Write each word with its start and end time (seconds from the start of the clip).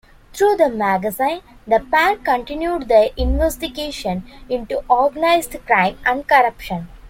Through 0.33 0.55
the 0.57 0.67
magazine, 0.67 1.41
the 1.67 1.79
pair 1.91 2.15
continued 2.17 2.87
their 2.87 3.11
investigation 3.17 4.23
into 4.49 4.81
organized 4.89 5.63
crime 5.67 5.99
and 6.03 6.27
corruption. 6.27 6.87